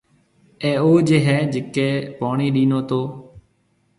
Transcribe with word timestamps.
اَي 0.63 0.71
او 0.83 0.89
جيَ 1.07 1.17
هيَ 1.27 1.37
جڪَي 1.53 1.87
پوڻِي 2.19 2.47
ڏِينو 2.55 2.79
تو۔ 2.89 3.01